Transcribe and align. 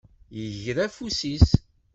Yegra 0.41 0.83
afus-is. 0.89 1.47